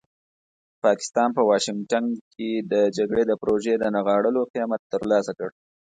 [0.83, 5.49] پاکستان په واشنګټن کې د جګړې د پروژې د نغاړلو قیمت ترلاسه کړ.